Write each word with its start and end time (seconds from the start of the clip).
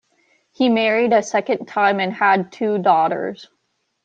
He 0.53 0.67
married 0.69 1.13
a 1.13 1.21
second 1.21 1.67
time 1.67 1.99
and 1.99 2.11
had 2.11 2.51
two 2.51 2.79
daughters. 2.79 3.51